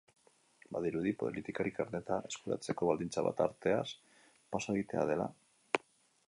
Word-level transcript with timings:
Badirudi 0.75 1.11
politikari 1.23 1.73
karneta 1.79 2.17
eskuratzeko 2.29 2.89
baldintza 2.91 3.25
bat 3.29 3.45
arteaz 3.47 3.85
paso 4.57 4.77
egitea 4.79 5.07
dela? 5.13 5.29